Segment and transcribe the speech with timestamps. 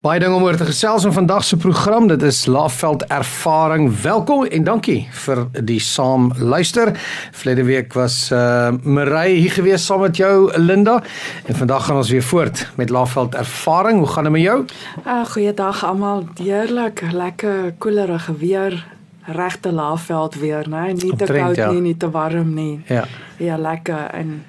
[0.00, 2.06] Baie dinge om oor te gesels in vandag se program.
[2.08, 3.90] Dit is Laafveld Ervaring.
[4.00, 6.94] Welkom en dankie vir die saam luister.
[7.36, 11.02] Vlede week was uh Marie hier gewees saam met jou Linda
[11.44, 13.98] en vandag gaan ons weer voort met Laafveld Ervaring.
[13.98, 14.64] Hoe gaan dit met jou?
[15.04, 16.24] Ah, goeiedag almal.
[16.40, 18.86] Heerlik, lekker koelerige weer.
[19.28, 20.86] Regte Laafveld weer, né?
[20.92, 21.70] Nie te Omtrent, koud ja.
[21.70, 22.80] nie, nie te warm nie.
[22.86, 23.04] Ja.
[23.36, 24.44] Ja, lekker en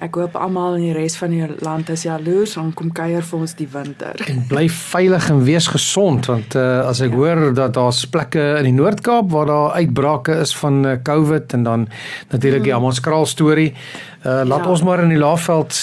[0.00, 3.38] ek hoop almal in die res van die land is jaloers om kom kuier vir
[3.38, 4.16] ons die winter.
[4.32, 7.16] En bly veilig en wees gesond want uh as ek ja.
[7.20, 11.66] hoor dat daar's plekke in die Noord-Kaap waar daar uitbrake is van uh, COVID en
[11.68, 11.88] dan
[12.30, 13.74] natuurlik die Amanskraal storie.
[14.24, 14.70] Uh laat Ja.
[14.70, 15.76] ons maar in die Laafveld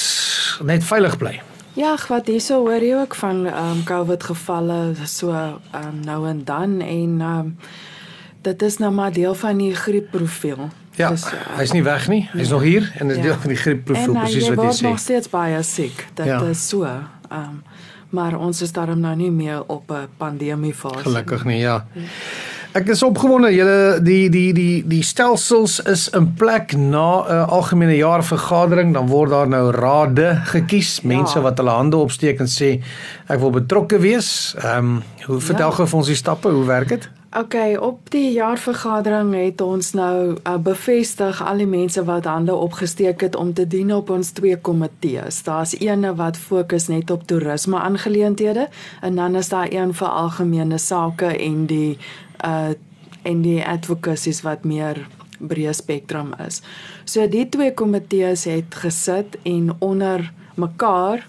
[0.63, 1.41] net veilig bly.
[1.77, 6.27] Ja, wat hierso hoor jy ook van ehm um, COVID gevalle so ehm um, nou
[6.27, 7.57] en dan en ehm um,
[8.41, 10.70] dit is nou maar deel van die griepprofiel.
[10.97, 12.23] Ja, Dis, uh, hy's nie weg nie.
[12.33, 13.29] Hy's nog hier en dit is Ja.
[13.29, 15.01] deel van die griepprofiel en, uh, presies wat word jy nog sê.
[15.01, 16.07] steeds baie siek.
[16.15, 16.41] Dit Ja.
[16.41, 16.83] is so.
[16.83, 17.63] Ehm um,
[18.09, 20.99] maar ons is daarom nou nie meer op 'n pandemie fase.
[21.03, 21.85] Gelukkig nie, ja.
[22.73, 23.49] Ek is opgewonde.
[23.55, 29.07] Julle die die die die stelsels is in plek na 'n uh, algemene jaarvergadering, dan
[29.07, 31.41] word daar nou rade gekies, mense Ja.
[31.43, 32.82] wat hulle hande opsteek en sê
[33.27, 34.55] ek wil betrokke wees.
[34.63, 35.76] Ehm um, hoe vertel Ja.
[35.76, 37.09] gou vir ons die stappe, hoe werk dit?
[37.35, 43.21] OK, op die jaarvergadering het ons nou uh, bevestig al die mense wat hande opgesteek
[43.21, 45.41] het om te dien op ons twee komitees.
[45.43, 48.70] Daar's eene wat fokus net op toerisme aangeleenthede
[49.01, 51.98] en dan is daar een vir algemene sake en die
[52.45, 52.75] uh
[53.27, 55.01] en die advocacies wat meer
[55.39, 56.61] breë spektrum is.
[57.03, 61.27] So die twee komitees het gesit en onder mekaar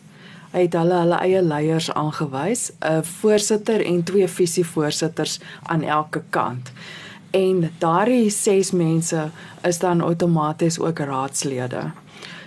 [0.50, 6.72] het hulle hulle eie leiers aangewys, 'n voorsitter en twee visievoorsitters aan elke kant.
[7.30, 9.30] En daardie 6 mense
[9.62, 11.90] is dan outomaties ook raadslede.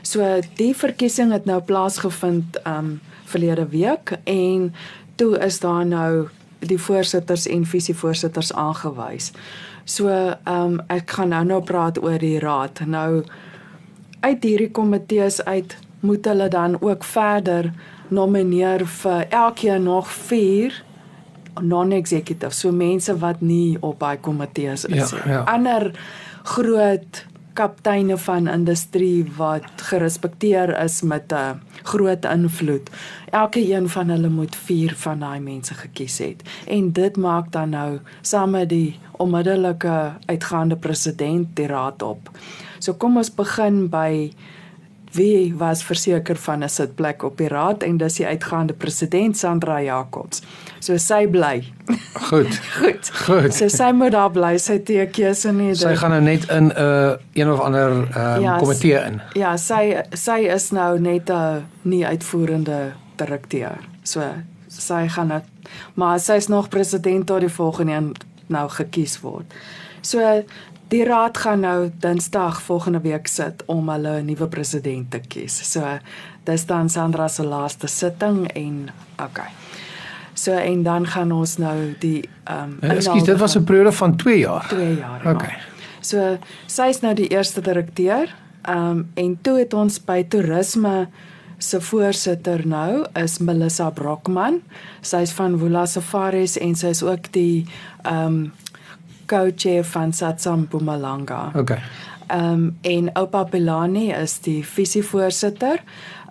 [0.01, 4.73] So die verkiesing het nou plaasgevind um verlede week en
[5.15, 6.27] toe is daar nou
[6.59, 9.31] die voorsitters en visievoorsitters aangewys.
[9.83, 10.09] So
[10.47, 12.81] um ek gaan nou nou praat oor die raad.
[12.85, 13.23] Nou
[14.19, 17.71] uit hierdie komitees uit moet hulle dan ook verder
[18.09, 20.83] nomineer vir elkeen nog 4
[21.61, 25.33] non-executive, so mense wat nie op daai komitees is Ja, nie.
[25.33, 25.43] ja.
[25.43, 25.91] Ander
[26.43, 32.89] groot kapteine van industrie wat gerespekteer is met 'n groot invloed.
[33.31, 36.41] Elke een van hulle moet 4 van daai mense gekies het.
[36.67, 42.29] En dit maak dan nou saam met die onmiddellike uitgaande president die raad op.
[42.79, 44.31] So kom ons begin by
[45.13, 49.81] wie was verseker van 'n sitplek op die raad en dis die uitgaande president Sandra
[49.81, 50.41] Jacobs.
[50.79, 51.63] So sy bly.
[52.13, 52.59] Goed.
[52.79, 53.11] Goed.
[53.25, 53.53] Goed.
[53.53, 55.75] So sy moet daar bly, sy teë keuse nie.
[55.75, 59.21] Sy gaan nou net in 'n uh, een of ander Ja, um, s- komitee in.
[59.33, 63.77] Ja, sy sy is nou net 'n nie uitvoerende direkteur.
[64.03, 64.21] So
[64.67, 65.41] sy gaan nou
[65.93, 68.13] maar sy is nog president tot die volgende een
[68.47, 69.45] nou gekies word.
[70.01, 70.43] So
[70.91, 75.71] die raad gaan nou Dinsdag volgende week sit om hulle 'n nuwe president te kies.
[75.71, 75.99] So
[76.43, 78.89] dis dan Sandra se laaste sitting en
[79.23, 79.49] okay.
[80.33, 84.15] So en dan gaan ons nou die ehm um, Ekskuus, dit was 'n periode van
[84.15, 84.67] 2 jaar.
[84.67, 85.35] 2 jaar.
[85.35, 85.49] Okay.
[85.49, 85.57] ja.
[86.01, 88.35] So sy's nou die eerste direkteur.
[88.61, 91.07] Ehm um, en toe het ons by toerisme
[91.57, 94.61] se voorsitter nou is Melissa Brockman.
[95.01, 97.67] Sy's van Wula Safaris en sy's ook die
[98.01, 98.51] ehm um,
[99.31, 101.51] co-chair van Satsam Mpumalanga.
[101.55, 101.79] Okay.
[102.27, 105.83] Ehm um, en Oupa Pelani is die visievoorsitter.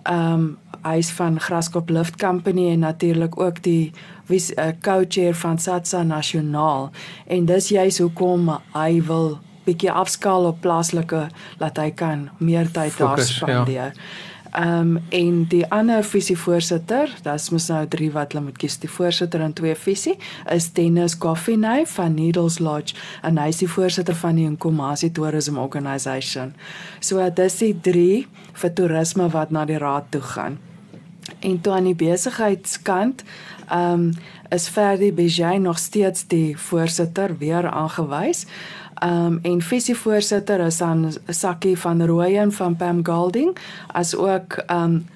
[0.03, 3.91] Ehm um, hy's van Graskop Lift Company en natuurlik ook die
[4.25, 6.89] vis- uh, co-chair van Satsa Nasionaal.
[7.27, 11.27] En dis juis hoekom hy wil bietjie afskaal op plaaslike
[11.61, 13.91] laat hy kan meer tyd daar Fokus, ja.
[14.51, 18.89] Ehm um, en die ander visievoorsitter, dis mos nou drie wat hulle moet kies, die
[18.91, 20.17] voorsitter en twee visie,
[20.51, 25.55] is Dennis Coffeeney van Needles Lodge en hy is die voorsitter van die Nkomasi Tourism
[25.61, 26.51] Organisation.
[26.99, 30.59] So dis die drie vir toerisme wat na die raad toe gaan.
[31.39, 33.23] En toe aan die besigheidskant,
[33.69, 34.13] ehm um,
[34.51, 38.45] is Ferdi Bejay nog steeds die voorsitter weer aangewys.
[39.03, 43.57] Um, en visievoorsitter is dan Sakkie van Rooyen van Pam Golding
[43.87, 45.07] as ook um,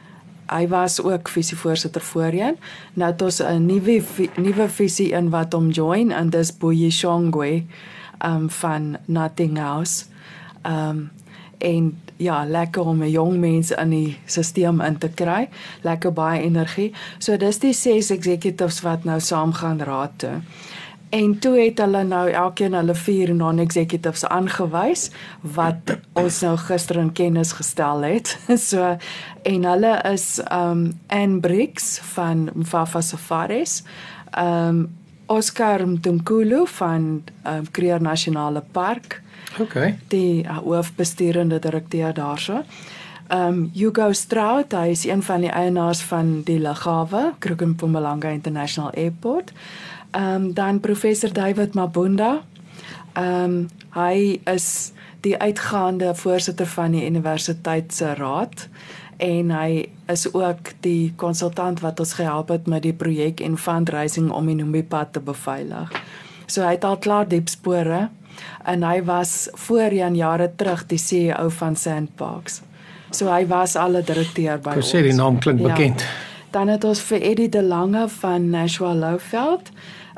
[0.50, 2.58] hy was ook visievoorsitter voorheen.
[2.94, 4.02] Nou het ons 'n nuwe
[4.36, 7.64] nuwe visie in wat hom join en dis Boye Shongwe
[8.26, 10.06] um, van Nothing House.
[10.64, 11.12] Um,
[11.58, 15.50] en ja, lekker om 'n jong mense in die stelsel in te kry.
[15.82, 16.94] Lekker baie energie.
[17.18, 20.42] So dis die ses executives wat nou saam gaan raad toe.
[21.10, 25.10] En toe het hulle nou elkeen hulle vier non-executives aangewys
[25.56, 28.38] wat ons nou gister in kennis gestel het.
[28.70, 28.98] So
[29.44, 33.84] en hulle is um Anne Briggs van Mfafa Safaris,
[34.38, 34.88] um
[35.26, 39.22] Oscar Mtunkulu van um Kruger Nasionale Park.
[39.60, 39.94] OK.
[40.08, 42.64] Die uh, hoofbestuurende direkteur daarso.
[43.34, 48.92] Um Hugo Strout, hy is een van die eienaars van die lughawe, Kruger Mpumalanga International
[48.94, 49.54] Airport.
[50.16, 52.42] Um dan professor David Mabunda.
[53.18, 54.92] Um hy is
[55.22, 58.68] die uitgaande voorsitter van die universiteit se raad
[59.18, 64.30] en hy is ook die konsultant wat ons gehelp het met die projek en fundraising
[64.32, 65.92] om die Nombi-pad te beveilig.
[66.46, 68.10] So hy het al klaar diep spore
[68.68, 72.62] en hy was voor jare terug die CEO van Sandparks.
[73.12, 74.94] So hy was al 'n direkteur by ons.
[74.94, 75.68] Ek sê die naam klink ja.
[75.68, 76.06] bekend.
[76.52, 79.72] Dan het ons vir Eddie De Lange van Nashua Louveld,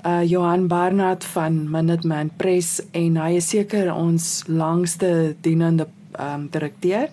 [0.05, 5.87] uh Johan Barnard van Minuteman Press en hy is seker ons langste dienende
[6.19, 7.09] um direkteur.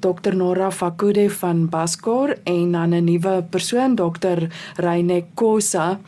[0.00, 5.98] Dr Nora Fakude van Baskor en dan 'n nuwe persoon Dr Reinek Kosa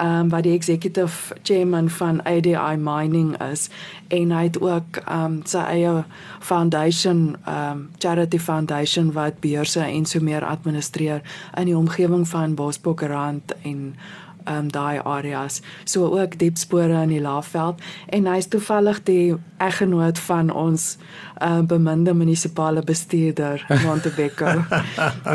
[0.00, 3.68] um wat die executive chairman van ADI Mining is
[4.08, 6.04] en hy het ook um sy eie
[6.40, 11.22] foundation um charity foundation wat beurse en so meer administreer
[11.56, 13.94] in die omgewing van Bosbokrand en
[14.50, 15.60] um daai areas.
[15.84, 17.80] So ook diep spore in die Laagveld.
[18.08, 20.96] En hy's toevallig die eggenoot van ons
[21.42, 24.44] uh, beminde munisipale bestuurder Montebeko.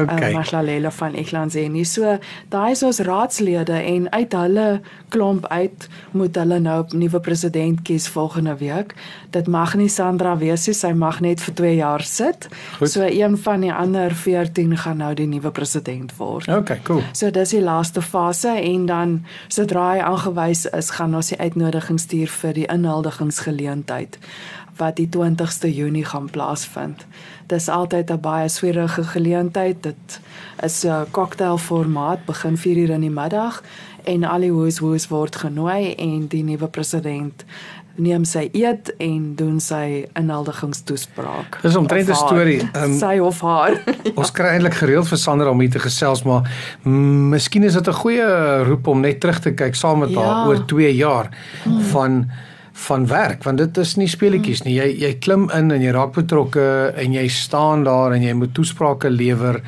[0.01, 0.30] okay.
[0.30, 1.84] Uh, Mashlalela van Eklanzeni.
[1.86, 2.18] So
[2.50, 4.68] daai is ons raadslede en uit hulle
[5.10, 8.94] klomp uit moet hulle nou 'n nuwe president kies volgende week.
[9.30, 12.48] Dit mag nie Sandra wees nie, sy mag net vir 2 jaar sit.
[12.78, 12.90] Goed.
[12.90, 16.48] So een van die ander 14 gaan nou die nuwe president word.
[16.48, 17.02] Okay, cool.
[17.12, 22.00] So dis die laaste fase en dan sodra hy aangewys is, gaan ons die uitnodiging
[22.00, 24.18] stuur vir die inhuldigingsgeleentheid
[24.80, 27.06] wat die 20ste Junie gaan plaasvind.
[27.48, 29.84] Dis altyd 'n baie swierige geleentheid.
[29.84, 30.20] Dit
[30.64, 33.64] is 'n cocktailformaat, begin 4:00 in die middag
[34.04, 37.46] en al die hoes hoes word genooi en die nuwe president
[38.00, 41.60] neem sy eed en doen sy inhuldigingstoespraak.
[41.62, 42.62] Dis omtrent 'n storie.
[42.74, 43.72] Um, sy of haar.
[43.86, 44.12] ja.
[44.22, 46.48] Ons kry eintlik gereeld vir Sandra om hier te gesels, maar
[46.84, 50.22] miskien is dit 'n goeie roep om net terug te kyk saam met ja.
[50.22, 51.30] haar oor 2 jaar
[51.64, 51.81] hmm.
[51.81, 52.30] van
[52.88, 54.78] van werk want dit is nie speletjies nie.
[54.80, 56.66] Jy jy klim in en jy raak betrokke
[56.96, 59.64] en jy staan daar en jy moet toesprake lewer.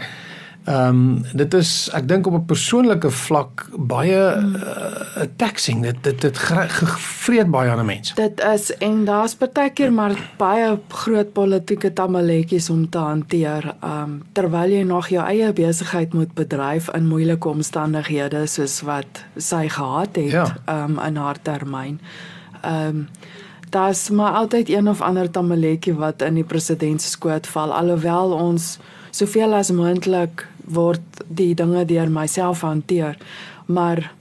[0.62, 5.82] Ehm um, dit is ek dink op 'n persoonlike vlak baie uh, taxing.
[5.82, 8.14] Dit dit dit gevreet baie aan 'n mens.
[8.14, 13.74] Dit is en daar's baie keer maar baie groot politieke tamaletjies om te hanteer.
[13.82, 19.26] Ehm um, terwyl jy nog jou eie besigheid moet bedryf in moeilike omstandighede soos wat
[19.38, 20.46] sy gehad het ja.
[20.66, 20.84] ehm ja.
[20.84, 23.08] um, in haar termyn ehm um,
[23.70, 28.32] daar's maar altyd een of ander tamaletjie wat in die president se skoot val alhoewel
[28.32, 28.78] ons
[29.12, 33.18] soveel as moontlik word die dinge deur myself hanteer.
[33.66, 34.12] Maar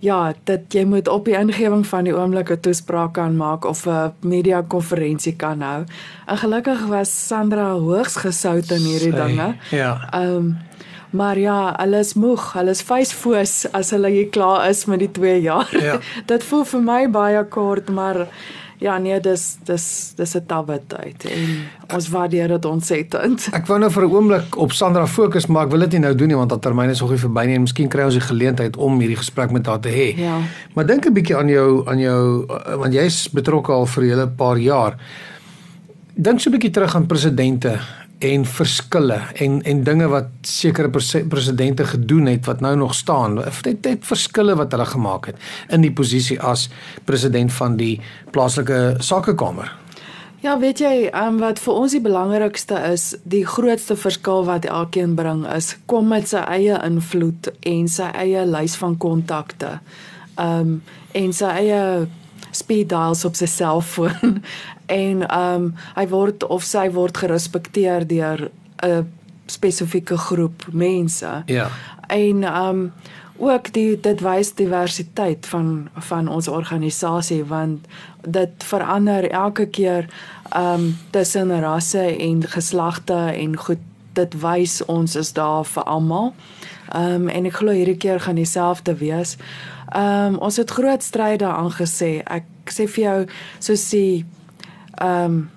[0.00, 4.12] ja dit jy moet op die ingewing van die oomblike toespraak kan maak of 'n
[4.20, 5.84] media konferensie kan hou.
[6.26, 9.56] En gelukkig was Sandra hoogs gesout in hierdie dinge.
[9.70, 10.08] ja.
[10.12, 10.58] Ehm um,
[11.10, 15.10] Maar ja, hulle is moeg, hulle is vuisfoos as hulle hier klaar is met die
[15.10, 15.70] 2 jaar.
[15.82, 15.98] Ja.
[16.30, 18.26] Dit voel vir my baie kort, maar
[18.80, 21.48] ja, nee, dis dis dis 'n tawwe tyd en
[21.94, 23.48] ons waardeer dit ontsettend.
[23.52, 26.14] Ek wou nou vir 'n oomblik op Sandra fokus, maar ek wil dit nie nou
[26.14, 28.24] doen nie want haar termyn is nog nie verby nie en miskien kry ons die
[28.24, 30.16] geleentheid om hierdie gesprek met haar te hê.
[30.16, 30.38] Ja.
[30.74, 32.46] Maar dink 'n bietjie aan jou aan jou
[32.78, 34.96] want jy's betrokke al vir 'n hele paar jaar.
[36.14, 37.80] Dink so 'n bietjie terug aan presidente
[38.20, 40.90] en verskille en en dinge wat sekere
[41.28, 43.38] presidente gedoen het wat nou nog staan.
[43.62, 45.36] Dit het verskille wat hulle gemaak het
[45.68, 46.68] in die posisie as
[47.04, 48.00] president van die
[48.30, 49.72] plaaslike sakekamer.
[50.40, 55.12] Ja, weet jy, um, wat vir ons die belangrikste is, die grootste verskil wat elkeen
[55.16, 59.78] bring is kom met sy eie invloed en sy eie lys van kontakte.
[60.40, 60.80] Um
[61.12, 61.82] en sy eie
[62.56, 64.40] speed dials op sy selfoon
[64.90, 68.50] en ehm um, hy word of sy word gerespekteer deur
[68.82, 69.06] 'n
[69.46, 71.42] spesifieke groep mense.
[71.46, 71.68] Ja.
[72.06, 72.92] En ehm um,
[73.40, 77.86] ook die dit wys diversiteit van van ons organisasie want
[78.26, 80.08] dit verander elke keer
[80.48, 83.78] ehm um, tussen rasse en geslagte en goed
[84.12, 86.34] dit wys ons is daar vir almal.
[86.92, 89.36] Ehm um, en ek glo hierdie keer gaan dieselfde wees.
[89.94, 92.20] Ehm um, ons het groot stryde aangesê.
[92.26, 93.18] Ek sê vir jou
[93.58, 94.26] soos die
[95.00, 95.50] ehm um,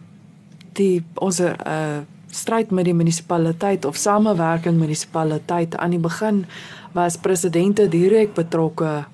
[0.74, 2.02] die ons 'n uh, eh,
[2.34, 6.46] stryd met die munisipaliteit of samewerking munisipaliteit aan die begin
[6.92, 9.06] was presidente direk betrokke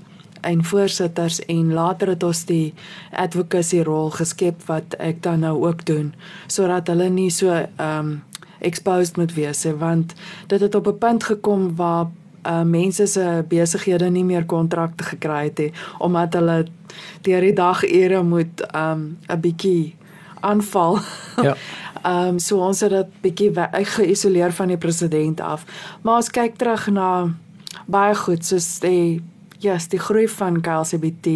[0.41, 2.74] en voorsitters en later het ons die
[3.12, 6.13] advocacy rol geskep wat ek dan nou ook doen
[6.48, 8.24] sodat hulle nie so ehm um,
[8.59, 10.13] exposed moet wees want
[10.48, 12.07] dit het op 'n punt gekom waar
[12.48, 16.65] uh mense se besighede nie meer kontrakte gekry het nie omdat hulle
[17.21, 19.95] deur die dag ure moet um 'n bietjie
[20.39, 21.00] aanval.
[21.41, 21.55] Ja.
[22.03, 23.51] Ehm um, so ons het dit bietjie
[23.91, 25.65] geïsoleer van die president af.
[26.01, 27.34] Maar as kyk terug na
[27.86, 29.19] baie goed soos die
[29.60, 31.31] ja, yes, die groei van KLCBT,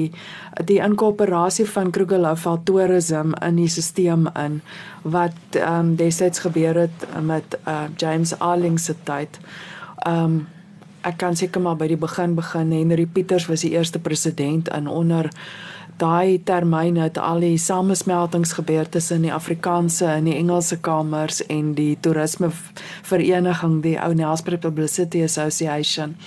[0.63, 4.61] die inkorporasie van Krugerlouveld Tourism in die stelsel in
[5.03, 9.39] wat ehm um, destyds gebeur het met uh, James Arling se tyd.
[10.05, 10.47] Ehm um,
[11.03, 14.87] ek kan seker maar by die begin begin Henry Pieters was die eerste president in
[14.87, 15.27] onder
[16.03, 21.73] daai termyn het al die samesmeltings gebeur tussen die Afrikaanse en die Engelse kamers en
[21.77, 22.49] die toerisme
[23.07, 26.17] vereniging die ou Nelspruit Publicity Association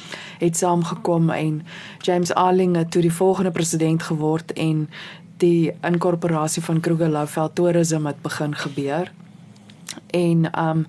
[0.40, 1.60] het saamgekom en
[2.06, 4.86] James Arling het toe die volgende president geword en
[5.44, 9.12] die inkorporasie van Krugerlouveld Tourism het begin gebeur.
[10.10, 10.86] En um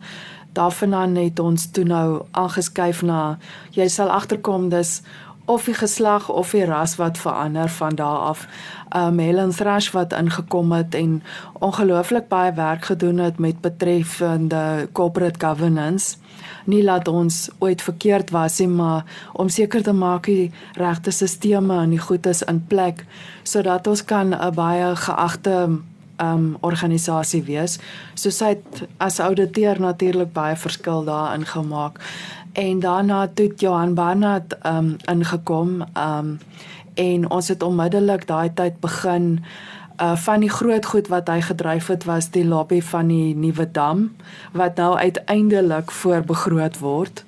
[0.57, 3.37] daarvandaan het ons toe nou aangeskuif na
[3.75, 5.01] jy sal agterkom dis
[5.47, 8.47] of die geslag of die ras wat verander van daar af.
[8.95, 11.23] Um Helen Thrash wat ingekom het en
[11.53, 16.17] ongelooflik baie werk gedoen het met betreffende corporate governance.
[16.65, 21.79] Nie laat ons ooit verkeerd was nie, maar om seker te maak die regte sisteme
[21.79, 23.05] en die goedes in plek
[23.43, 25.79] sodat ons kan 'n baie geagte
[26.21, 27.79] um organisasie wees.
[28.13, 32.01] So sy het as ouditeur natuurlik baie verskil daarin gemaak
[32.57, 36.39] en daarna het Johan Barnard um ingekom um
[36.93, 39.43] en ons het onmiddellik daai tyd begin
[40.01, 43.67] uh van die groot goed wat hy gedryf het was die lobby van die nuwe
[43.71, 44.15] dam
[44.51, 47.23] wat nou uiteindelik voorbegroot word.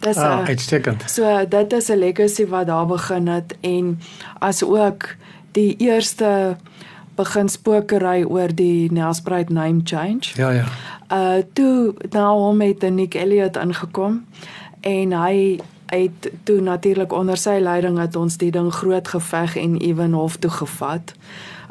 [0.00, 1.04] Dis ah, uitstekend.
[1.10, 4.00] So dit is 'n legacy wat daar begin het en
[4.38, 5.14] as ook
[5.52, 6.56] die eerste
[7.14, 10.32] begin spokery oor die Nelspruit name change.
[10.34, 10.64] Ja ja.
[11.12, 14.24] Uh toe nou hom het Nick Elliot ingekom
[14.80, 15.60] en hy
[15.90, 20.50] het toe natuurlik onder sy leiding het ons die ding groot geveg en ewenhof toe
[20.50, 21.14] gevat.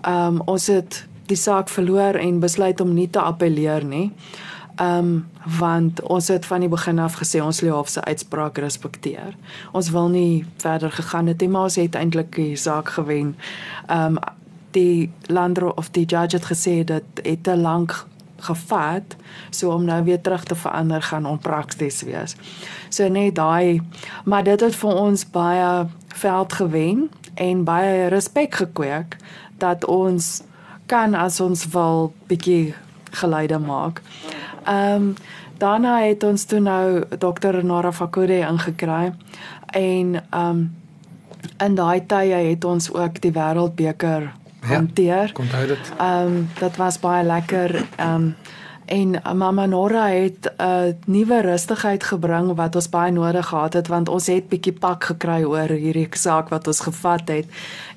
[0.08, 4.12] Um ons het die saak verloor en besluit om nie te appeleer nie.
[4.82, 5.28] Um
[5.60, 9.36] want ons het van die begin af gesê ons lê hof se uitspraak respekteer.
[9.72, 13.36] Ons wil nie verder gegaan het nie, maar ons het eintlik die saak gewen.
[13.88, 14.20] Um
[14.72, 18.06] die landro of die judge het gesê dat dit te lank
[18.39, 19.15] gevat
[19.50, 22.36] so om nou weer terug te verander gaan onprakties wees.
[22.89, 23.81] So net daai
[24.25, 29.17] maar dit het vir ons baie veld gewen en baie respek gekweek
[29.58, 30.41] dat ons
[30.86, 32.74] kan as ons wil bietjie
[33.12, 34.01] geleide maak.
[34.65, 35.15] Ehm um,
[35.60, 37.63] daarna het ons toe nou Dr.
[37.63, 39.13] Nora Fakure ingekry
[39.67, 40.77] en ehm um,
[41.60, 44.29] in daai tye het ons ook die wêreldbeker
[44.60, 45.32] hanteer.
[45.34, 45.92] Ja, onthou dit.
[45.98, 47.86] Ehm um, dit was baie lekker.
[47.96, 48.36] Ehm um,
[48.89, 53.88] en Mama Nora het 'n uh, nuwe rustigheid gebring wat ons baie nodig gehad het
[53.88, 57.46] want ons het bietjie pak gekry oor hierdie saak wat ons gevat het.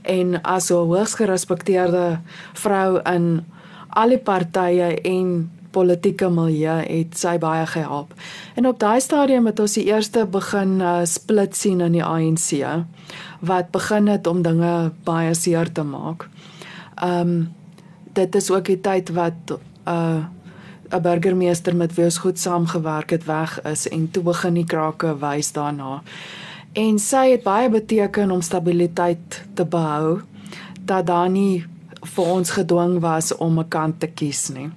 [0.02, 2.21] En as 'n hoogs gerespekteerde
[2.52, 3.47] vrou in
[3.88, 8.12] al die partye en politieke milieu het sy baie gehelp.
[8.54, 12.61] En op daai stadium het ons die eerste begin uh, split sien in die ANC
[13.40, 16.28] wat begin het om dinge baie seer te maak.
[16.94, 17.52] Ehm um,
[18.12, 19.58] dit is ook die tyd wat
[19.88, 20.25] uh,
[20.92, 25.18] 'n burgemeester met wie ons goed saamgewerk het weg is en toe begin die krake
[25.18, 26.02] wys daarna.
[26.72, 30.20] En sy het baie beteken om stabiliteit te behou
[30.80, 31.64] dat daar nie
[32.02, 34.70] vir ons gedwing was om 'n kant te kies nie.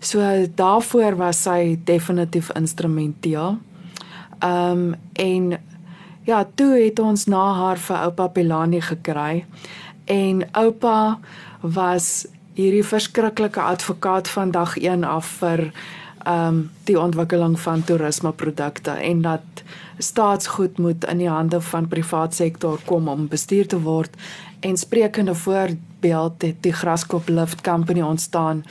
[0.00, 3.58] So daarvoor was sy definitief instrumenteel.
[4.38, 5.58] Ehm um, en
[6.24, 9.44] ja, toe het ons na haar vir oupa Pelani gekry
[10.04, 11.18] en oupa
[11.64, 15.70] was hierdie verskriklike advokaat van dag 1 af vir
[16.24, 19.62] ehm um, die ontwikkeling van toerismeprodukte en dat
[19.98, 24.16] staatsgoed moet in die hande van privaat sektor kom om bestuur te word.
[24.60, 28.64] En sprekende voorbeeld het die Graskop Lift Company ontstaan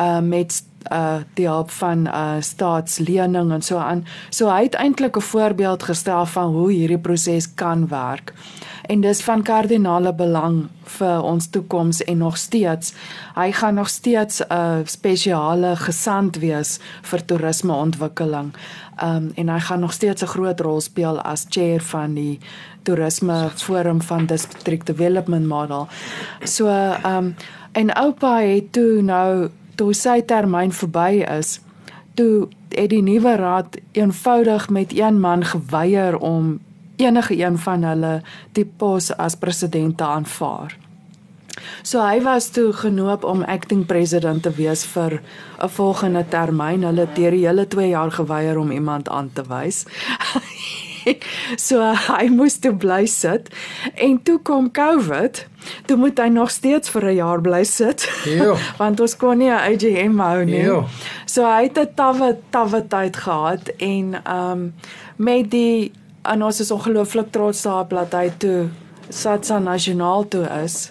[0.00, 0.62] uh met
[0.92, 4.04] uh die hulp van uh staatslening en so aan.
[4.30, 8.32] So hy het eintlik 'n voorbeeld gestel van hoe hierdie proses kan werk
[8.88, 10.62] en dis van kardinale belang
[10.98, 12.94] vir ons toekoms en nog steeds
[13.36, 18.52] hy gaan nog steeds 'n uh, spesiale gesant wees vir toerismeontwikkeling.
[19.02, 22.38] Um en hy gaan nog steeds 'n groot rol speel as chair van die
[22.82, 25.88] toerisme forum van district development model.
[26.44, 26.66] So
[27.04, 27.34] um
[27.72, 31.58] en oupa het toe nou toe sy termyn verby is,
[32.18, 36.58] toe het die nuwe raad eenvoudig met een man geweier om
[36.98, 38.14] enige een van hulle
[38.58, 40.74] die pos as president te aanvaar.
[41.82, 45.20] So hy was toe genoop om acting president te wees vir
[45.62, 46.82] 'n volgende termyn.
[46.82, 49.84] Hulle het deur die hele 2 jaar geweier om iemand aan te wys.
[51.66, 53.48] so hy moes toe bly sit
[53.94, 55.46] en toe kom COVID.
[55.86, 58.08] Toe moet hy nog steeds vir 'n jaar bly sit.
[58.24, 58.56] Jo.
[58.80, 60.62] Want ons kon nie 'n AGM hou nie.
[60.62, 60.86] Jo.
[61.26, 64.74] So hy het 'n tawwe tawwe tyd gehad en ehm um,
[65.16, 68.68] met die en ons is ongelooflik trots daarop dat hy toe
[69.08, 70.90] Satsa Nasionaal toe is.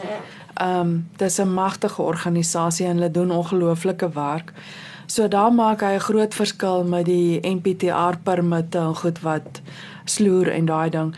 [0.58, 4.52] Ehm um, dis 'n magtige organisasie en hulle doen ongelooflike werk.
[5.08, 9.62] So daar maak hy 'n groot verskil met die NPTR permitte en goed wat
[10.10, 11.16] sloer en daai ding.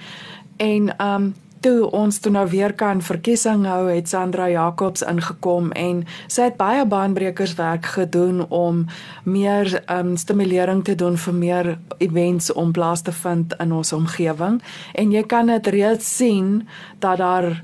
[0.58, 5.72] En ehm um, toe ons toe nou weer kan verkiesing hou, het Sandra Jacobs ingekom
[5.72, 8.86] en sy het baie baanbrekers werk gedoen om
[9.24, 13.94] meer ehm um, stimulering te doen vir meer events om plaas te vind in ons
[13.94, 14.62] omgewing.
[14.94, 16.68] En jy kan dit reeds sien
[17.00, 17.64] dat daar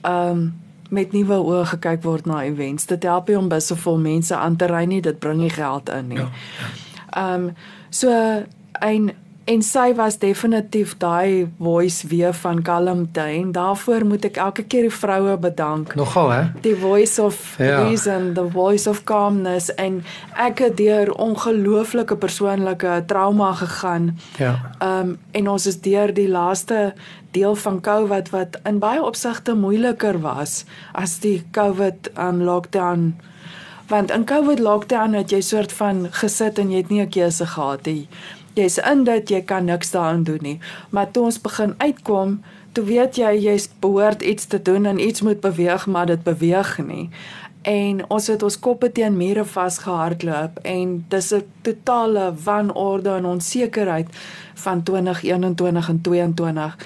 [0.00, 0.52] ehm um,
[0.94, 2.86] met nuwe oë gekyk word na events.
[2.86, 5.88] Dit help nie om busse vol mense aan te ry nie, dit bring nie geld
[5.88, 6.18] in nie.
[6.18, 6.28] Ja,
[7.14, 7.54] Ehm um,
[7.90, 8.10] so
[8.80, 9.12] en
[9.44, 14.82] en sy was definitief daai voice weer van kalmte en daarvoor moet ek elke keer
[14.88, 15.94] die vroue bedank.
[15.94, 16.42] Nogal hè?
[16.64, 17.82] Die voice of Ja.
[17.88, 20.02] reason, the voice of calmness en
[20.36, 24.18] ek het deur ongelooflike persoonlike trauma gegaan.
[24.38, 24.54] Ja.
[24.78, 26.94] Ehm um, en ons is deur die laaste
[27.30, 33.14] deel van COVID wat in baie opsigte moeiliker was as die COVID um lockdown.
[33.88, 37.46] Want in COVID lockdown het jy soort van gesit en jy het nie 'n keuse
[37.46, 38.08] gehad nie.
[38.54, 40.58] Jy's in dit, jy kan niks daaraan doen nie.
[40.90, 42.42] Maar toe ons begin uitkom,
[42.72, 46.78] toe weet jy jy's behoort iets te doen en iets moet beweeg, maar dit beweeg
[46.86, 47.08] nie.
[47.64, 54.08] En ons het ons koppe teen mure vasgehardloop en dis 'n totale wanorde en onsekerheid
[54.54, 56.76] van 2021 en 22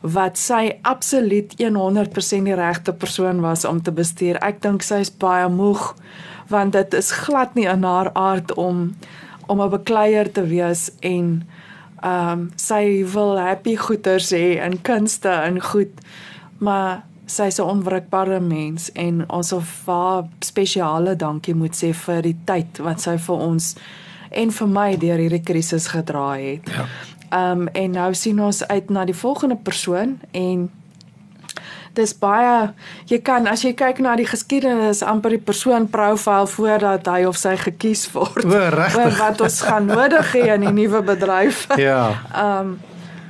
[0.00, 4.36] wat sy absoluut 100% die regte persoon was om te bestuur.
[4.42, 5.94] Ek dink sy is baie moeg
[6.48, 8.94] want dit is glad nie in haar aard om
[9.46, 11.48] om 'n bekleier te wees en
[12.02, 15.92] ehm um, sy wil happy goeters hê en kunste en goed.
[16.58, 22.36] Maar sy's 'n onwrikbare mens en ons wil haar spesiale dankie moet sê vir die
[22.44, 23.76] tyd wat sy vir ons
[24.30, 26.68] en vir my deur hierdie krisis gedra het.
[26.68, 26.86] Ja.
[27.30, 30.70] Ehm um, en nou sien ons uit na die volgende persoon en
[31.96, 32.72] dis baie
[33.10, 37.36] jy kan as jy kyk na die geskiedenis amper die persoon profiel voordat hy of
[37.40, 38.44] sy gekies word.
[38.44, 39.18] O, regtig?
[39.20, 41.66] Wat ons gaan nodig hê in die nuwe bedryf.
[41.80, 42.04] Ja.
[42.42, 42.80] Ehm um,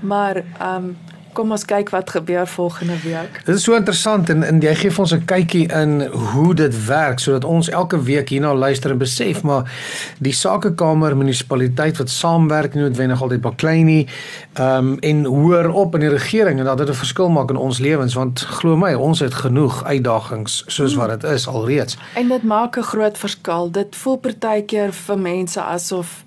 [0.02, 0.96] maar ehm um,
[1.32, 3.40] kom ons kyk wat gebeur volgende week.
[3.44, 6.00] Dit is so interessant en en jy gee vir ons 'n kykie in
[6.32, 9.70] hoe dit werk sodat ons elke week hierna luister en besef maar
[10.18, 14.08] die sakekamer munisipaliteit wat saamwerk nie noodwendig altyd baklei nie.
[14.54, 17.56] Ehm um, en hoor op in die regering en dat dit 'n verskil maak in
[17.56, 21.96] ons lewens want glo my ons het genoeg uitdagings soos wat dit is alreeds.
[22.14, 23.70] En dit maak 'n groot verskil.
[23.70, 26.24] Dit voel partykeer vir mense asof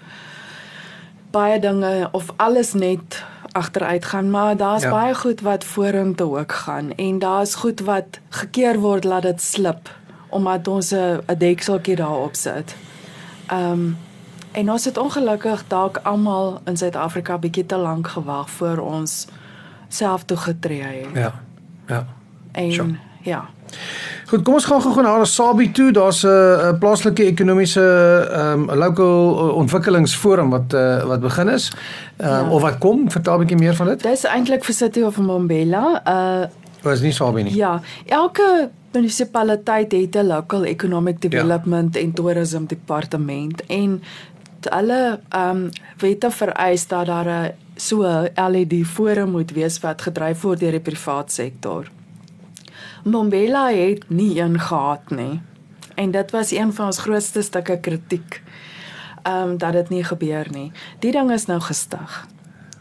[1.31, 3.23] baie dinge of alles net
[3.55, 4.89] agteruit gaan, maar daar's Ja.
[4.89, 9.89] baie goed wat vorentoe ook gaan en daar's goed wat gekeer word laat dit slip
[10.29, 12.75] omdat ons 'n 'n dekseltjie daarop sit.
[13.47, 13.97] Ehm um,
[14.51, 19.27] en ons het ongelukkig dalk almal in Suid-Afrika bietjie te lank gewag voor ons
[19.87, 21.13] self toe getree het.
[21.13, 21.33] Ja.
[21.87, 22.05] Ja.
[22.51, 22.95] En sure.
[23.21, 23.45] ja.
[24.25, 25.91] Goed, kom ons gaan gou na Arasabi toe.
[25.91, 27.81] Daar's 'n uh, plaaslike ekonomiese
[28.31, 31.71] ehm um, local ontwikkelingsforum wat uh, wat begin is.
[32.17, 32.49] Um, Ja.
[32.49, 33.11] of wat kom?
[33.11, 34.01] Vertel 'n bietjie meer van dit.
[34.03, 36.01] Dis eintlik vir City of Mbombela.
[36.07, 36.47] Uh
[36.81, 37.55] Was nie Sabi nie.
[37.55, 42.01] Ja, elke munisipaliteit het 'n local economic development ja.
[42.01, 44.01] en tourism departement en
[44.69, 50.01] hulle ehm um, wette vereis dat daar 'n so 'n LED forum moet wees wat
[50.01, 51.85] gedryf word deur die privaat sektor.
[53.05, 55.41] Mbombela het nie een gehad nie.
[55.95, 58.41] En dit was een van ons grootste stukke kritiek.
[59.23, 60.71] Ehm um, dat dit nie gebeur nie.
[60.99, 62.27] Die ding is nou gestig.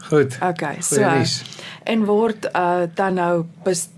[0.09, 0.39] Goed.
[0.43, 1.43] Okay, so nuus.
[1.85, 3.89] en word uh dan nou bes,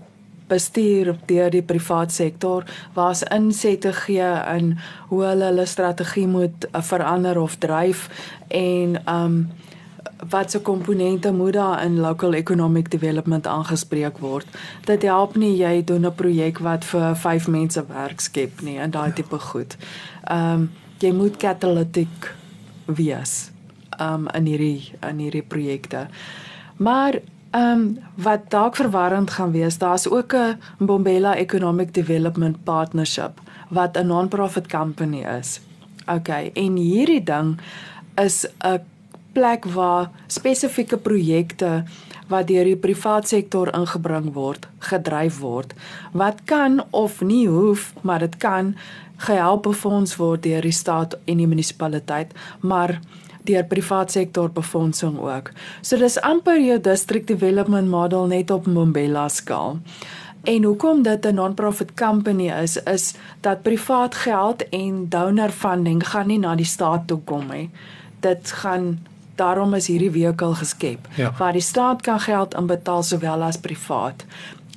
[0.47, 2.63] bestuur deur die privaat sektor
[2.95, 4.77] waar's insette gee in
[5.09, 8.07] hoe hulle hulle strategie moet uh, verander of dryf
[8.47, 9.47] en um
[10.29, 14.47] wat se komponente moet daar in local economic development aangespreek word.
[14.85, 18.91] Dit help nie jy doen 'n projek wat vir 5 mense werk skep nie en
[18.91, 19.77] daai tipe goed.
[20.31, 22.35] Um jy moet catalytic
[22.85, 23.51] wees
[23.99, 26.07] um in hierdie in hierdie projekte.
[26.77, 27.13] Maar
[27.51, 33.97] ehm um, wat dalk verwarrend gaan wees, daar's ook 'n Mbombela Economic Development Partnership wat
[33.97, 35.61] 'n non-profit company is.
[36.05, 37.59] Okay, en hierdie ding
[38.15, 38.79] is 'n
[39.33, 41.83] plek waar spesifieke projekte
[42.27, 45.73] wat deur die privaat sektor ingebring word, gedryf word.
[46.11, 48.75] Wat kan of nie hoef, maar dit kan
[49.17, 52.99] gehelp befonds word deur die staat en die munisipaliteit, maar
[53.47, 55.51] deur privaat sektor befondsing ook.
[55.81, 59.79] So dis amper jou district development model net op Mbombela skaal.
[60.47, 66.27] En hoekom dit 'n non-profit company is, is dat privaat geld en donor funding gaan
[66.27, 67.69] nie na die staat toe kom nie.
[68.19, 68.99] Dit gaan
[69.37, 71.31] daarom is hierdie wekel geskep Ja.
[71.37, 74.25] waar die staat kan geld inbetaal sowel as privaat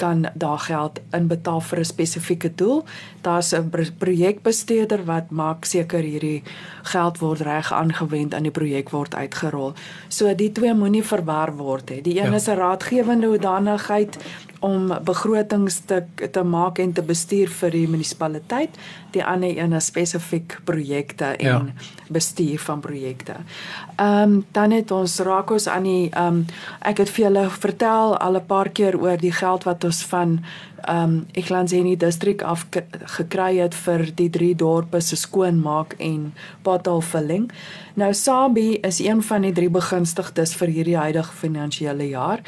[0.00, 2.84] kan daar geld inbetaal vir 'n spesifieke doel.
[3.20, 6.42] Daar's 'n pro- projekbestuurder wat maak seker hierdie
[6.82, 9.72] geld word reg aangewend en die projek word uitgerol.
[10.08, 12.00] So die twee moenie verwar word hè.
[12.00, 12.36] Die een Ja.
[12.36, 14.16] is 'n raadgewende hoedanigheid
[14.60, 18.76] om begrotings te te maak en te bestuur vir die munisipaliteit.
[19.12, 21.62] Die ander een is spesifiek projekte en Ja.
[22.08, 23.34] bestuur van projekte.
[23.96, 26.46] Ehm um, dan het ons raak ons aan die ehm um,
[26.80, 30.40] ek het vir julle vertel al 'n paar keer oor die geld wat ons van
[30.84, 32.66] ehm um, Eklanseni distrik af
[33.04, 37.50] gekry het vir die drie dorpe se skoonmaak en potholvulling.
[37.94, 42.40] Nou Sabi is een van die drie begunstigdes vir hierdie huidige finansiële jaar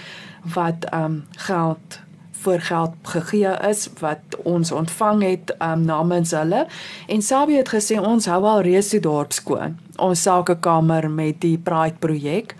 [0.55, 2.01] wat um, geld
[2.43, 6.67] voor geld gegee is wat ons ontvang het um, namens hulle
[7.09, 11.59] en Sabie het gesê ons hou al reeds die dorp skoon ons sakekamer met die
[11.59, 12.57] Pride projek.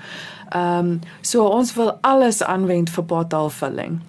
[0.53, 4.01] Ehm um, so ons wil alles aanwend vir potholvulling.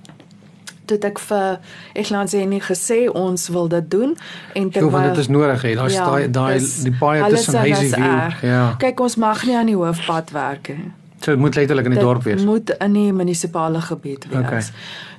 [0.86, 1.60] Toe ek vir
[1.96, 4.12] Eklandseni gesê ons wil dit doen
[4.54, 5.76] en Ek hoor dit is nodig hè.
[5.76, 8.04] Daar's Ja, daai daai die paai hulle tussen Hazyview.
[8.04, 8.42] erg.
[8.42, 8.76] Ja.
[8.78, 10.92] Kyk ons mag nie aan die hoofpad werk nie.
[11.24, 12.44] So dit moet letterlik in die Dit dorp wees.
[12.44, 14.40] moet in die munisipale gebied wees.
[14.46, 14.62] Okay.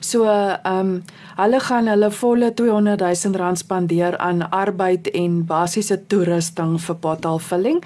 [0.01, 1.03] So, ehm um,
[1.37, 7.81] hulle gaan hulle volle 200 000 rand spandeer aan arbeid en basiese toerusting vir potholvulling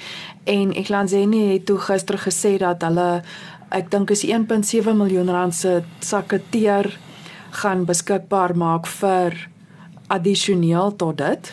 [0.45, 3.23] en Eklanzeni het toe gister gesê dat hulle
[3.71, 6.99] ek dink is 1.7 miljoen rand se sakketeer
[7.51, 9.49] gaan beskikbaar maak vir
[10.07, 11.53] addisioneel tot dit.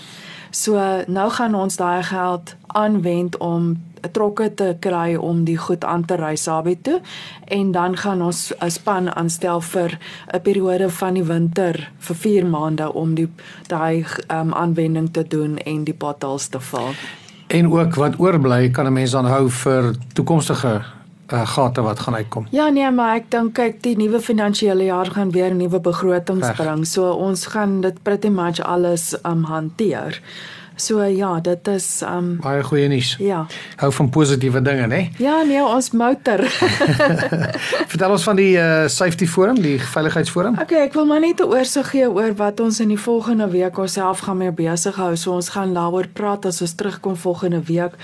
[0.51, 3.75] So nou gaan ons daai geld aanwend om
[4.11, 7.01] trokke te kry om die goed aan te ry Sabie toe
[7.47, 9.97] en dan gaan ons 'n span aanstel vir
[10.33, 13.29] 'n periode van die winter vir 4 maande om die
[13.67, 16.93] daai um, aanwending te doen en die potholes te vul.
[17.47, 20.83] En ook wat oorbly kan 'n mens dan hou vir toekomstige
[21.33, 22.47] uh, gate wat gaan uitkom.
[22.49, 26.55] Ja nee, maar ek dink kyk die nuwe finansiële jaar gaan weer nuwe begrotings Reg.
[26.55, 26.85] bring.
[26.85, 30.21] So ons gaan dit pretty much alles um hanteer.
[30.75, 33.15] So ja, dit is um Baie goeie nuus.
[33.19, 33.45] ja.
[33.79, 35.01] Hou van positiewe dinge, né?
[35.17, 36.43] Ja nee, ons motor.
[37.91, 40.59] Vertel ons van die uh, safety forum, die veiligheidsforum.
[40.61, 43.77] Okay, ek wil maar net 'n oorsig gee oor wat ons in die volgende week
[43.77, 45.15] onsself gaan mee besig hou.
[45.15, 47.95] So ons gaan daaroor praat as ons terugkom volgende week.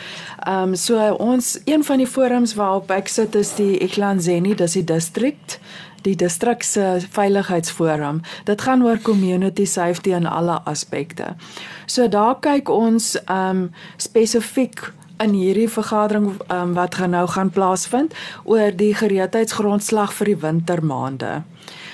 [0.47, 4.83] Um, so ons een van die forums waarop ek sit is die Eklanzeni, dis die
[4.83, 5.59] district
[6.05, 8.21] die distrik se veiligheidsforum.
[8.45, 11.35] Dit gaan oor community safety in alle aspekte.
[11.85, 18.13] So daar kyk ons um, spesifiek in hierdie vergadering um, wat gaan nou gaan plaasvind
[18.43, 21.41] oor die gereedheidsgrondslag vir die wintermaande.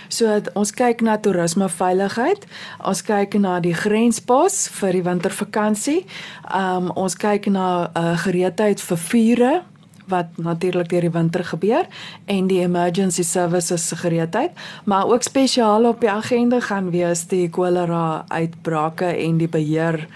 [0.09, 2.45] So ons kyk na toerisme veiligheid,
[2.79, 6.03] ons kyk na die grenspas vir die wintervakansie.
[6.47, 9.51] Um ons kyk na uh, gereedheid vir vure
[10.07, 11.87] wat natuurlik deur die winter gebeur
[12.25, 14.51] en die emergency services se gereedheid,
[14.85, 20.07] maar ook spesiaal op die agenda gaan wees die kolera uitbrake en die beheer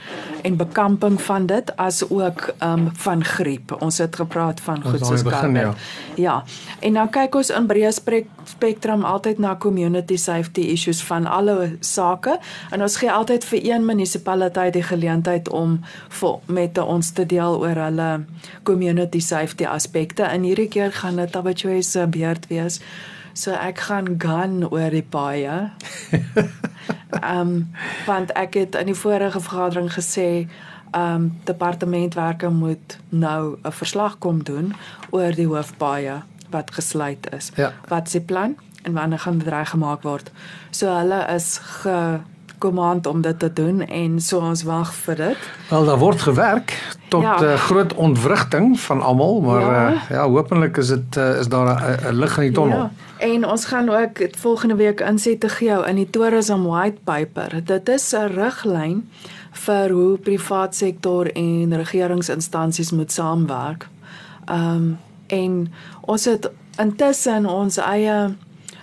[0.41, 3.75] en bekamping van dit as ook um van griep.
[3.81, 5.77] Ons het gepraat van goed soos begin, COVID.
[6.15, 6.43] Ja.
[6.79, 11.77] En dan kyk ons in breë spek spektrum altyd na community safety issues van alle
[11.79, 12.37] sake
[12.71, 17.59] en ons gee altyd vir een munisipaliteit die geleentheid om vir, met ons te deel
[17.61, 18.09] oor hulle
[18.67, 20.23] community safety aspekte.
[20.29, 22.79] En hierdie keer gaan dit Tabachoe se beurt wees.
[23.33, 25.57] So ek gaan gaan oor die paaie.
[27.21, 27.71] Ehm um,
[28.05, 30.47] want ek het in die vorige vergadering gesê
[30.91, 34.73] ehm um, departementwerke moet nou 'n verslag kom doen
[35.09, 37.51] oor die hoofpaaie wat gesluit is.
[37.55, 37.73] Ja.
[37.87, 40.31] Wat se plan en wanneer gaan dit reg gemaak word?
[40.71, 41.59] So hulle is
[42.61, 45.37] gekommand om dit te doen en so ons wag vir dit.
[45.69, 46.73] Wel daar word gewerk
[47.09, 47.41] tot Ja.
[47.43, 51.67] uh, groot ontwrigting van almal, maar ja, uh, ja hopelik is dit uh, is daar
[52.07, 52.77] 'n- lig in die tonnel.
[52.77, 57.61] Ja, en ons gaan ook volgende week inset te gee in die Tourism White Paper.
[57.65, 59.09] Dit is 'n riglyn
[59.51, 63.87] vir hoe privaat sektor en regeringsinstansies moet saamwerk.
[64.45, 64.97] Ehm um,
[65.27, 68.35] en ons het intussen ons eie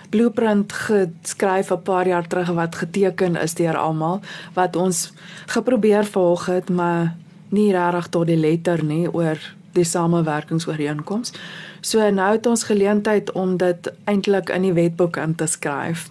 [0.09, 4.21] blueprint geskryf 'n paar jaar terug wat geteken is deur almal
[4.53, 5.13] wat ons
[5.45, 7.15] geprobeer volg het maar
[7.49, 9.37] nie regtig tot die letter nie oor
[9.73, 11.33] die samewerkingsooreenkoms.
[11.81, 16.09] So nou het ons geleentheid om dit eintlik in die wetboek in te skryf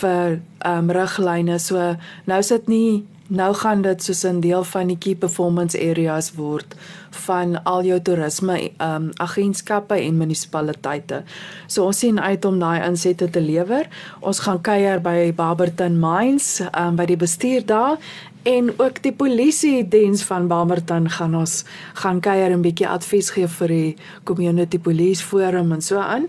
[0.00, 1.58] vir ehm um, riglyne.
[1.58, 6.34] So nou sit nie nou gaan dit soos 'n deel van die key performance areas
[6.34, 6.74] word
[7.10, 11.22] van al jou toerisme um, agentskappe en munisipaliteite.
[11.66, 13.88] So ons sien uit om daai insette te lewer.
[14.20, 17.98] Ons gaan kuier by Barberton Mines, um, by die bestuur daar
[18.46, 23.30] en ook die polisie diens van Barberton gaan ons gaan kuier en 'n bietjie advies
[23.30, 26.28] gee vir die community police forum en so aan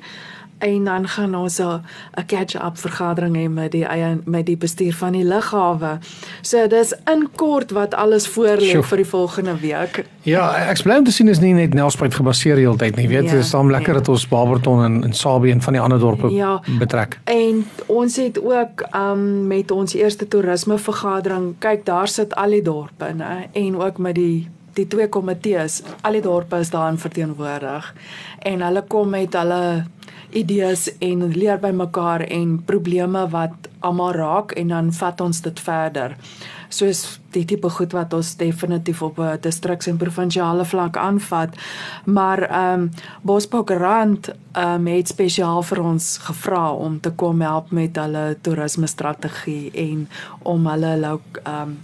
[0.57, 1.81] en dan gaan ons 'n
[2.25, 5.99] catch-up vergadering hê met die eie met die bestuur van die lughawe.
[6.41, 10.05] So dis in kort wat alles voorlê vir die volgende week.
[10.21, 13.07] Ja, ek bly om te sien is nie net Nelspruit gebaseer heeltyd nie.
[13.07, 13.99] Weet, ja, dit is dan lekker ja.
[13.99, 17.19] dat ons Barberton en en Sabie en van die ander dorpe ja, betrek.
[17.23, 22.61] En ons het ook um met ons eerste toerisme vergadering, kyk daar sit al die
[22.61, 27.93] dorpe, né, en ook met die die twee komitees, al die dorpe is daarin verteenwoordig
[28.45, 29.61] en hulle kom met hulle
[30.38, 35.60] idees en leer by mekaar en probleme wat almal raak en dan vat ons dit
[35.60, 36.15] verder.
[36.69, 41.56] Soos die tipe goed wat ons definitief op 'n distriks en provinsiale vlak aanvat.
[42.06, 47.41] Maar ehm um, Bosbok Rand ehm um, het spesiaal vir ons gevra om te kom
[47.41, 50.10] help met hulle toerisme strategie en
[50.43, 51.78] om hulle ehm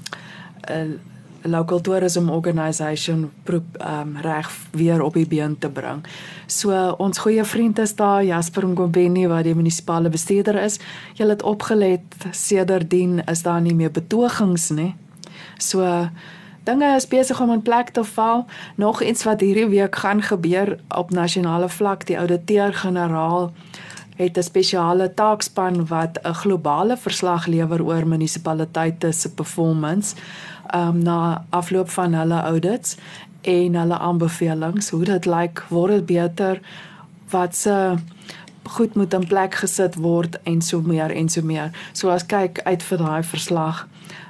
[0.69, 0.99] um,
[1.43, 6.03] local tourism organisation um reg weer op die been te bring.
[6.47, 10.79] So ons goeie vriend is daar Jasper Ngombeni wat die munisipale bestuurder is.
[11.13, 12.01] Jy het opgelet
[12.31, 14.95] sedertdien is daar nie meer betogings nie.
[15.57, 16.09] So
[16.63, 18.45] dinge is besig om in plek te val.
[18.75, 23.51] Nog iets wat hierdie week gaan gebeur op nasionale vlak, die ouditeur-generaal
[24.15, 30.15] het 'n spesiale taakspan wat 'n globale verslag lewer oor munisipaliteite se performance
[30.75, 32.97] um, na afloop van hulle audits
[33.41, 36.61] en hulle aanbevelings hoe dit lyk word dit beter
[37.29, 37.95] wat se
[38.63, 41.71] goed moet in plek gesit word en so meer en so meer.
[41.91, 43.87] So as kyk uit vir daai verslag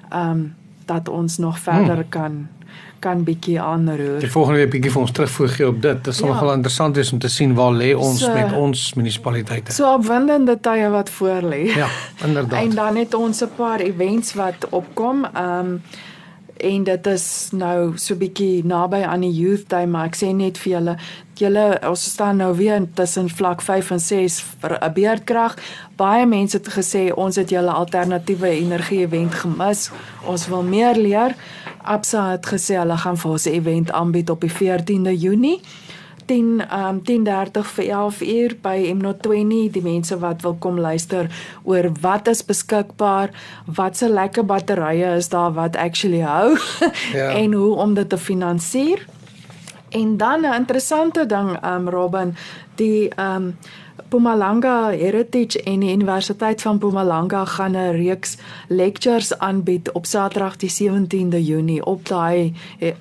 [0.09, 0.51] ehm um,
[0.85, 2.09] dat ons nog verder hmm.
[2.09, 2.47] kan
[3.03, 4.19] kan bietjie aanroer.
[4.19, 5.99] Die volgende week bietjie vir ons terugvoer gee op dit.
[6.05, 6.33] Dit sal ja.
[6.33, 9.75] nogal interessant wees om te sien waar lê ons so, met ons munisipaliteite.
[9.75, 11.61] So opwindende tye wat voor lê.
[11.75, 11.89] Ja,
[12.23, 12.59] inderdaad.
[12.63, 15.25] en dan het ons 'n paar events wat opkom.
[15.33, 15.81] Ehm um,
[16.63, 20.57] en dit is nou so bietjie naby aan die youth day maar ek sê net
[20.63, 20.95] vir julle
[21.39, 25.57] julle ons staan nou weer tussen vlak 5 en 6 vir 'n beerdkrag.
[25.97, 29.91] Baie mense het gesê ons het julle alternatiewe energie event gemis.
[30.25, 31.35] Ons wil meer leer.
[31.81, 35.61] Absa het gesê hulle gaan vir ons 'n event aanbied op die 14de Junie
[36.25, 41.29] 10 um 10:30 vir 11 uur by M020 die mense wat wil kom luister
[41.63, 43.29] oor wat is beskikbaar,
[43.65, 46.57] wat se lekker batterye is daar wat actually hou
[47.13, 47.29] ja.
[47.29, 49.05] en hoe om dit te finansier.
[49.89, 52.35] En dan 'n interessante ding um Robin,
[52.75, 53.55] die um
[54.13, 60.69] Mpumalanga Heritage en die Universiteit van Mpumalanga gaan 'n reeks lectures aanbied op Saterdag die
[60.69, 62.53] 17de Junie op daai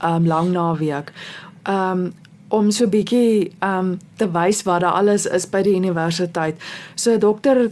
[0.05, 1.13] um lang naweek.
[1.69, 2.13] Um
[2.53, 6.61] om so bietjie um te wys wat daar alles is by die universiteit.
[6.95, 7.71] So dokter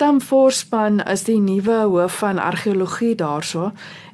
[0.00, 3.72] Tim Forspan is die nuwe hoof van argeologie daarso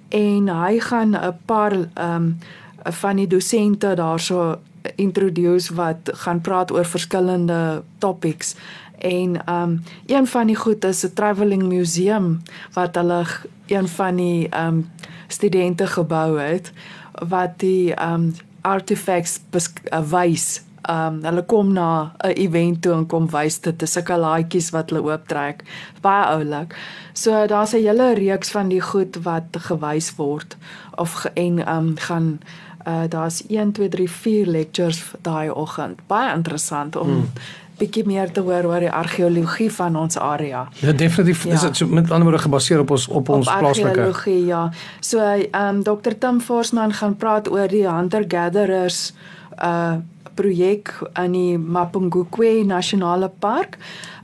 [0.09, 2.39] en hy gaan 'n paar um
[2.85, 4.57] van die dosente daarso
[4.97, 8.55] introduce wat gaan praat oor verskillende topics
[8.99, 13.25] en um een van die goed is 'n travelling museum wat hulle
[13.67, 14.91] een van die um
[15.29, 16.73] studente gebou het
[17.29, 18.35] wat die um
[18.67, 20.63] artifacts uh, wys.
[20.87, 24.91] Um hulle kom na 'n event toe en kom wys dit is sulke laaitjies wat
[24.91, 25.65] hulle ooptrek.
[26.03, 26.77] Baie oulik.
[27.13, 30.57] So daar's 'n hele reeks van die goed wat gewys word
[30.97, 32.41] of en um gaan
[32.87, 36.01] uh daar's 1 2 3 4 lectures daai oggend.
[36.07, 37.31] Baie interessant om hmm
[37.77, 40.65] bietjie meer te hoor oor die argeologie van ons area.
[40.81, 41.55] Ja, definitief ja.
[41.55, 44.71] is dit so met ander woorde gebaseer op ons op ons op plaaslike argeologie, ja.
[45.01, 46.17] So ehm um, Dr.
[46.19, 49.13] Tim Forsman gaan praat oor die hunter gatherers
[49.63, 49.97] uh
[50.37, 53.79] projek in die Mapungubwe Nasionale Park.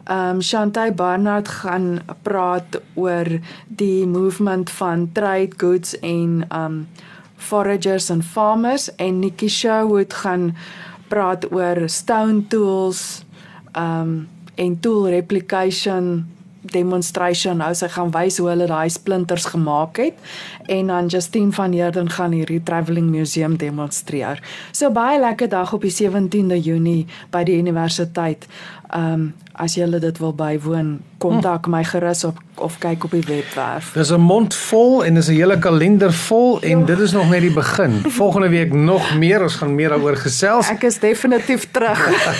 [0.04, 3.28] Ehm um, Shantai Barnard gaan praat oor
[3.68, 6.86] die movement van trade goods en ehm um,
[7.36, 10.56] foragers and farmers en Nikki Sherwood gaan
[11.08, 13.24] praat oor stone tools
[13.78, 16.26] um en tool replication
[16.62, 21.72] demonstration nou sy gaan wys hoe hulle daai splinters gemaak het en dan Justine van
[21.72, 24.40] Heerden gaan hierdie travelling museum demonstreer.
[24.70, 28.48] So baie lekker dag op die 17de Junie by die universiteit.
[28.96, 33.92] Um as julle dit wil bywoon, kontak my gerus op of kyk op die webwerf.
[33.94, 36.84] Dis 'n mond vol en dis 'n hele kalender vol en jo.
[36.84, 38.00] dit is nog net die begin.
[38.20, 40.68] Volgende week nog meer, ons gaan meer daaroor gesels.
[40.68, 41.98] Ek is definitief terug.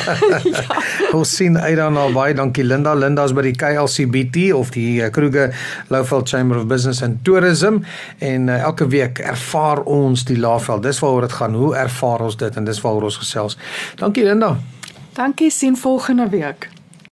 [0.57, 0.77] ja.
[1.13, 2.95] Ons sien uit daarna baie dankie Linda.
[2.95, 5.55] Linda's by die KLCBT of die eh, Kruger
[5.89, 7.77] Lowveld Chamber of Business and Tourism
[8.23, 10.83] en uh, elke week ervaar ons die Laagveld.
[10.83, 11.55] Dis waaroor dit gaan.
[11.55, 13.59] Hoe ervaar ons dit en dis waaroor ons gesels.
[13.99, 14.57] Dankie Linda.
[15.13, 16.69] Dankie sien volgende week.